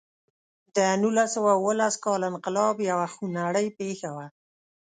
د 0.75 0.77
نولس 1.01 1.29
سوه 1.35 1.51
اوولس 1.57 1.95
کال 2.05 2.21
انقلاب 2.31 2.75
یوه 2.91 3.07
خونړۍ 3.13 3.67
پېښه 3.79 4.09
وه. 4.15 4.25